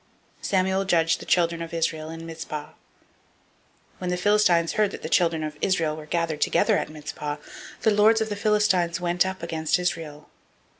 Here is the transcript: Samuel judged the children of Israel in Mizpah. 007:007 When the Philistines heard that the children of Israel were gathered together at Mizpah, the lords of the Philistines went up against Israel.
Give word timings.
Samuel 0.41 0.83
judged 0.85 1.19
the 1.19 1.27
children 1.27 1.61
of 1.61 1.75
Israel 1.75 2.09
in 2.09 2.25
Mizpah. 2.25 2.69
007:007 2.69 2.73
When 3.99 4.09
the 4.09 4.17
Philistines 4.17 4.73
heard 4.73 4.89
that 4.89 5.03
the 5.03 5.09
children 5.09 5.43
of 5.43 5.57
Israel 5.61 5.95
were 5.95 6.07
gathered 6.07 6.41
together 6.41 6.75
at 6.79 6.89
Mizpah, 6.89 7.37
the 7.83 7.91
lords 7.91 8.19
of 8.19 8.29
the 8.29 8.35
Philistines 8.35 8.99
went 8.99 9.27
up 9.27 9.43
against 9.43 9.77
Israel. 9.77 10.27